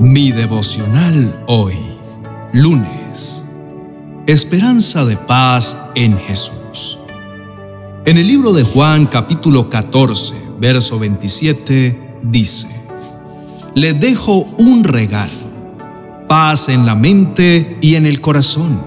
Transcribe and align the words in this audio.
Mi 0.00 0.30
devocional 0.30 1.42
hoy, 1.48 1.74
lunes. 2.52 3.48
Esperanza 4.28 5.04
de 5.04 5.16
paz 5.16 5.76
en 5.96 6.16
Jesús. 6.16 7.00
En 8.04 8.16
el 8.16 8.28
libro 8.28 8.52
de 8.52 8.62
Juan 8.62 9.06
capítulo 9.06 9.68
14, 9.68 10.34
verso 10.60 11.00
27, 11.00 12.20
dice, 12.22 12.68
Le 13.74 13.92
dejo 13.92 14.46
un 14.58 14.84
regalo, 14.84 15.32
paz 16.28 16.68
en 16.68 16.86
la 16.86 16.94
mente 16.94 17.76
y 17.80 17.96
en 17.96 18.06
el 18.06 18.20
corazón. 18.20 18.80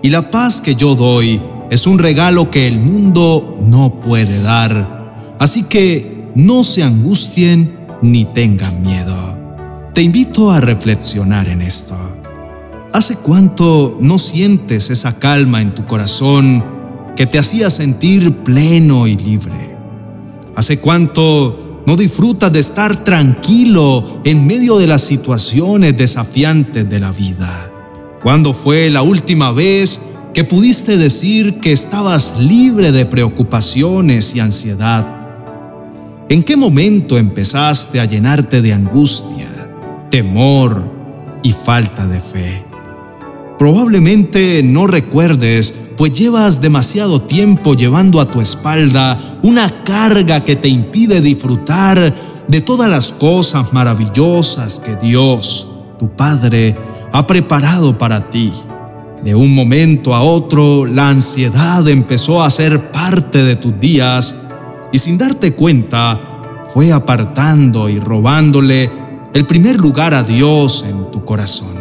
Y 0.00 0.10
la 0.10 0.30
paz 0.30 0.60
que 0.60 0.76
yo 0.76 0.94
doy 0.94 1.42
es 1.70 1.88
un 1.88 1.98
regalo 1.98 2.52
que 2.52 2.68
el 2.68 2.78
mundo 2.78 3.58
no 3.66 4.00
puede 4.00 4.40
dar. 4.42 5.34
Así 5.40 5.64
que 5.64 6.30
no 6.36 6.62
se 6.62 6.84
angustien 6.84 7.80
ni 8.00 8.26
tengan 8.26 8.80
miedo. 8.82 9.35
Te 9.96 10.02
invito 10.02 10.50
a 10.50 10.60
reflexionar 10.60 11.48
en 11.48 11.62
esto. 11.62 11.96
¿Hace 12.92 13.16
cuánto 13.16 13.96
no 13.98 14.18
sientes 14.18 14.90
esa 14.90 15.18
calma 15.18 15.62
en 15.62 15.74
tu 15.74 15.86
corazón 15.86 16.62
que 17.16 17.24
te 17.26 17.38
hacía 17.38 17.70
sentir 17.70 18.30
pleno 18.44 19.06
y 19.06 19.16
libre? 19.16 19.74
¿Hace 20.54 20.80
cuánto 20.80 21.80
no 21.86 21.96
disfrutas 21.96 22.52
de 22.52 22.60
estar 22.60 23.04
tranquilo 23.04 24.20
en 24.22 24.46
medio 24.46 24.76
de 24.76 24.86
las 24.86 25.00
situaciones 25.00 25.96
desafiantes 25.96 26.86
de 26.86 26.98
la 26.98 27.10
vida? 27.10 27.72
¿Cuándo 28.22 28.52
fue 28.52 28.90
la 28.90 29.00
última 29.00 29.50
vez 29.50 30.02
que 30.34 30.44
pudiste 30.44 30.98
decir 30.98 31.58
que 31.58 31.72
estabas 31.72 32.38
libre 32.38 32.92
de 32.92 33.06
preocupaciones 33.06 34.34
y 34.34 34.40
ansiedad? 34.40 35.06
¿En 36.28 36.42
qué 36.42 36.54
momento 36.54 37.16
empezaste 37.16 37.98
a 37.98 38.04
llenarte 38.04 38.60
de 38.60 38.74
angustia? 38.74 39.55
Temor 40.10 40.82
y 41.42 41.52
falta 41.52 42.06
de 42.06 42.20
fe. 42.20 42.64
Probablemente 43.58 44.62
no 44.62 44.86
recuerdes, 44.86 45.74
pues 45.96 46.12
llevas 46.12 46.60
demasiado 46.60 47.22
tiempo 47.22 47.74
llevando 47.74 48.20
a 48.20 48.30
tu 48.30 48.40
espalda 48.40 49.38
una 49.42 49.82
carga 49.82 50.44
que 50.44 50.56
te 50.56 50.68
impide 50.68 51.22
disfrutar 51.22 52.14
de 52.46 52.60
todas 52.60 52.90
las 52.90 53.12
cosas 53.12 53.72
maravillosas 53.72 54.78
que 54.78 54.96
Dios, 54.96 55.66
tu 55.98 56.10
Padre, 56.10 56.76
ha 57.12 57.26
preparado 57.26 57.96
para 57.96 58.28
ti. 58.28 58.52
De 59.24 59.34
un 59.34 59.54
momento 59.54 60.14
a 60.14 60.20
otro, 60.20 60.84
la 60.84 61.08
ansiedad 61.08 61.88
empezó 61.88 62.42
a 62.42 62.50
ser 62.50 62.92
parte 62.92 63.42
de 63.42 63.56
tus 63.56 63.80
días 63.80 64.34
y 64.92 64.98
sin 64.98 65.16
darte 65.16 65.54
cuenta, 65.54 66.20
fue 66.68 66.92
apartando 66.92 67.88
y 67.88 67.98
robándole 67.98 69.05
el 69.36 69.44
primer 69.44 69.76
lugar 69.76 70.14
a 70.14 70.22
Dios 70.22 70.82
en 70.88 71.10
tu 71.10 71.22
corazón. 71.22 71.74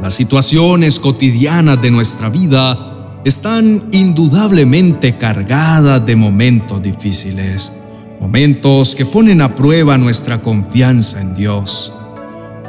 Las 0.00 0.14
situaciones 0.14 1.00
cotidianas 1.00 1.82
de 1.82 1.90
nuestra 1.90 2.28
vida 2.28 3.18
están 3.24 3.88
indudablemente 3.90 5.16
cargadas 5.18 6.06
de 6.06 6.14
momentos 6.14 6.80
difíciles, 6.80 7.72
momentos 8.20 8.94
que 8.94 9.04
ponen 9.04 9.42
a 9.42 9.56
prueba 9.56 9.98
nuestra 9.98 10.40
confianza 10.40 11.20
en 11.20 11.34
Dios, 11.34 11.92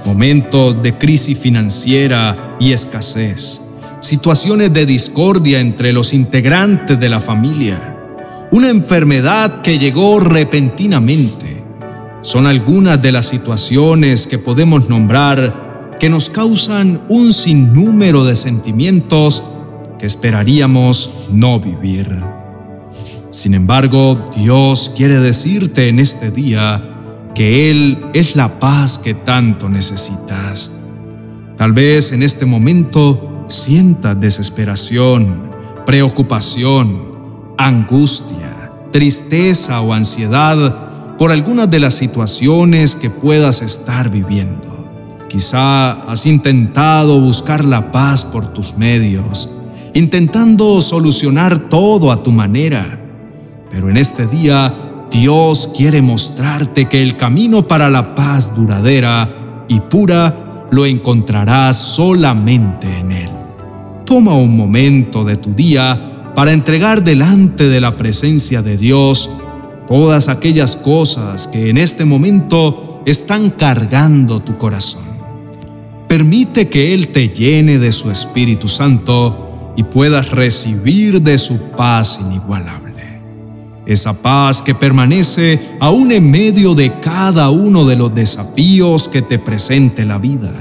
momentos 0.04 0.82
de 0.82 0.98
crisis 0.98 1.38
financiera 1.38 2.58
y 2.60 2.72
escasez, 2.72 3.62
situaciones 4.00 4.74
de 4.74 4.88
discordia 4.88 5.60
entre 5.60 5.94
los 5.94 6.12
integrantes 6.16 7.00
de 7.00 7.08
la 7.08 7.22
familia, 7.22 8.00
una 8.50 8.70
enfermedad 8.70 9.62
que 9.62 9.78
llegó 9.78 10.20
repentinamente, 10.20 11.51
son 12.22 12.46
algunas 12.46 13.02
de 13.02 13.12
las 13.12 13.28
situaciones 13.28 14.28
que 14.28 14.38
podemos 14.38 14.88
nombrar 14.90 15.92
que 16.00 16.10
nos 16.10 16.30
causan 16.30 17.02
un 17.10 17.34
sinnúmero 17.34 18.24
de 18.24 18.36
sentimientos 18.36 19.44
que 20.00 20.06
esperaríamos 20.06 21.12
no 21.32 21.60
vivir. 21.60 22.20
Sin 23.30 23.54
embargo, 23.54 24.22
Dios 24.36 24.92
quiere 24.96 25.20
decirte 25.20 25.88
en 25.88 26.00
este 26.00 26.32
día 26.32 26.88
que 27.34 27.72
Él 27.72 28.06
es 28.14 28.36
la 28.36 28.60
paz 28.60 29.00
que 29.00 29.14
tanto 29.14 29.70
necesitas. 29.70 30.72
Tal 31.56 31.72
vez 31.72 32.12
en 32.12 32.24
este 32.24 32.46
momento 32.46 33.46
sientas 33.48 34.20
desesperación, 34.20 35.50
preocupación, 35.86 37.54
angustia, 37.58 38.72
tristeza 38.92 39.82
o 39.82 39.94
ansiedad 39.94 40.91
por 41.22 41.32
algunas 41.32 41.70
de 41.70 41.80
las 41.80 41.94
situaciones 41.94 42.96
que 42.96 43.12
puedas 43.12 43.62
estar 43.62 44.10
viviendo. 44.10 45.20
Quizá 45.30 45.92
has 45.92 46.26
intentado 46.26 47.22
buscar 47.22 47.64
la 47.64 47.92
paz 47.92 48.26
por 48.26 48.52
tus 48.54 48.76
medios, 48.76 49.48
intentando 49.94 50.82
solucionar 50.82 51.70
todo 51.70 52.12
a 52.12 52.24
tu 52.24 52.32
manera, 52.32 53.00
pero 53.70 53.88
en 53.88 53.98
este 53.98 54.26
día 54.26 54.74
Dios 55.12 55.70
quiere 55.78 56.02
mostrarte 56.02 56.90
que 56.90 57.04
el 57.04 57.16
camino 57.18 57.68
para 57.68 57.92
la 57.92 58.16
paz 58.16 58.56
duradera 58.56 59.66
y 59.68 59.80
pura 59.80 60.66
lo 60.72 60.88
encontrarás 60.88 61.78
solamente 61.78 62.88
en 62.98 63.12
Él. 63.12 63.30
Toma 64.08 64.34
un 64.34 64.58
momento 64.58 65.24
de 65.24 65.36
tu 65.36 65.54
día 65.54 66.32
para 66.34 66.52
entregar 66.52 67.04
delante 67.04 67.70
de 67.70 67.80
la 67.80 67.96
presencia 67.96 68.64
de 68.64 68.76
Dios 68.76 69.30
todas 69.92 70.30
aquellas 70.30 70.78
cosas 70.78 71.50
que 71.50 71.70
en 71.70 71.78
este 71.78 72.06
momento 72.06 73.02
están 73.06 73.50
cargando 73.50 74.40
tu 74.40 74.58
corazón. 74.58 75.04
Permite 76.08 76.70
que 76.70 76.94
Él 76.94 77.10
te 77.10 77.28
llene 77.28 77.78
de 77.78 77.92
su 77.92 78.10
Espíritu 78.10 78.70
Santo 78.70 79.74
y 79.76 79.84
puedas 79.84 80.30
recibir 80.30 81.22
de 81.22 81.38
su 81.38 81.58
paz 81.72 82.20
inigualable. 82.22 83.20
Esa 83.86 84.14
paz 84.14 84.62
que 84.62 84.74
permanece 84.74 85.60
aún 85.82 86.14
en 86.14 86.32
medio 86.32 86.74
de 86.74 86.98
cada 87.02 87.50
uno 87.50 87.86
de 87.86 87.98
los 87.98 88.16
desafíos 88.16 89.10
que 89.10 89.22
te 89.22 89.40
presente 89.40 90.06
la 90.06 90.20
vida. 90.20 90.54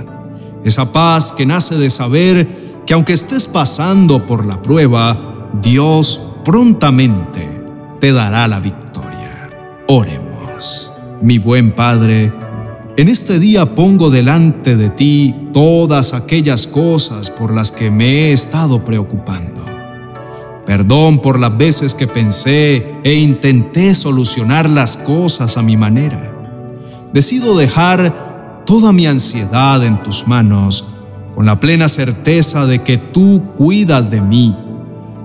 Esa 0.65 0.91
paz 0.91 1.31
que 1.31 1.47
nace 1.47 1.77
de 1.77 1.91
saber 1.91 2.49
que 2.85 2.95
aunque 2.95 3.13
estés 3.13 3.47
pasando 3.47 4.27
por 4.27 4.45
la 4.45 4.61
prueba, 4.61 5.49
Dios 5.63 6.21
prontamente 6.45 7.49
te 8.01 8.11
dará 8.11 8.49
la 8.49 8.59
victoria. 8.59 8.90
Oremos. 9.93 10.93
Mi 11.21 11.39
buen 11.39 11.73
Padre, 11.75 12.33
en 12.97 13.09
este 13.09 13.41
día 13.41 13.75
pongo 13.75 14.09
delante 14.09 14.77
de 14.77 14.89
ti 14.89 15.35
todas 15.53 16.15
aquellas 16.15 16.69
cosas 16.69 17.29
por 17.29 17.53
las 17.53 17.73
que 17.73 17.91
me 17.91 18.07
he 18.07 18.33
estado 18.33 18.85
preocupando. 18.85 19.65
Perdón 20.65 21.19
por 21.19 21.41
las 21.41 21.59
veces 21.59 21.97
que 21.97 22.07
pensé 22.07 22.99
e 23.03 23.15
intenté 23.15 23.97
solucionar 23.97 24.71
las 24.71 24.97
cosas 24.97 25.57
a 25.57 25.63
mi 25.63 25.77
manera. 25.77 26.35
Decido 27.13 27.59
dejar 27.59 28.63
toda 28.65 28.93
mi 28.93 29.09
ansiedad 29.09 29.85
en 29.85 30.05
tus 30.05 30.29
manos 30.29 30.85
con 31.35 31.47
la 31.47 31.59
plena 31.59 31.89
certeza 31.89 32.65
de 32.65 32.85
que 32.85 32.97
tú 32.97 33.43
cuidas 33.57 34.09
de 34.09 34.21
mí. 34.21 34.57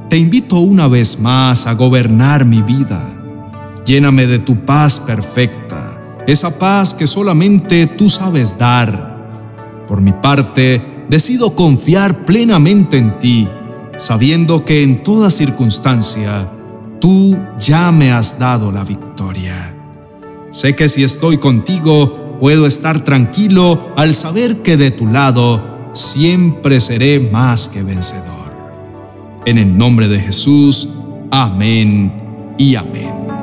Te 0.09 0.17
invito 0.17 0.57
una 0.57 0.87
vez 0.87 1.19
más 1.19 1.67
a 1.67 1.73
gobernar 1.73 2.45
mi 2.45 2.63
vida 2.63 3.14
Lléname 3.85 4.25
de 4.25 4.39
tu 4.39 4.65
paz 4.65 4.99
perfecta, 4.99 6.01
esa 6.25 6.57
paz 6.57 6.93
que 6.93 7.05
solamente 7.05 7.85
tú 7.85 8.09
sabes 8.09 8.57
dar. 8.57 9.85
Por 9.87 10.01
mi 10.01 10.11
parte, 10.11 11.05
decido 11.07 11.55
confiar 11.55 12.25
plenamente 12.25 12.97
en 12.97 13.19
ti, 13.19 13.47
sabiendo 13.97 14.65
que 14.65 14.81
en 14.81 15.03
toda 15.03 15.29
circunstancia 15.29 16.49
tú 16.99 17.37
ya 17.59 17.91
me 17.91 18.11
has 18.11 18.39
dado 18.39 18.71
la 18.71 18.83
victoria. 18.83 19.75
Sé 20.49 20.75
que 20.75 20.89
si 20.89 21.03
estoy 21.03 21.37
contigo, 21.37 22.37
puedo 22.39 22.65
estar 22.65 23.03
tranquilo 23.03 23.93
al 23.95 24.15
saber 24.15 24.63
que 24.63 24.77
de 24.77 24.89
tu 24.89 25.05
lado 25.05 25.91
siempre 25.93 26.79
seré 26.79 27.19
más 27.19 27.69
que 27.69 27.83
vencedor. 27.83 28.25
En 29.45 29.59
el 29.59 29.77
nombre 29.77 30.07
de 30.07 30.19
Jesús, 30.19 30.89
amén 31.29 32.11
y 32.57 32.75
amén. 32.75 33.34